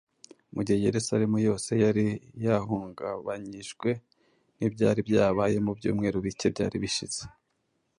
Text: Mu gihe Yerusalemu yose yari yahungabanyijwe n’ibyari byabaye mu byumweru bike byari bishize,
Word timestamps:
Mu 0.53 0.61
gihe 0.65 0.79
Yerusalemu 0.87 1.37
yose 1.47 1.71
yari 1.83 2.05
yahungabanyijwe 2.45 3.89
n’ibyari 4.57 4.99
byabaye 5.09 5.55
mu 5.65 5.71
byumweru 5.77 6.17
bike 6.25 6.47
byari 6.55 6.77
bishize, 6.85 7.21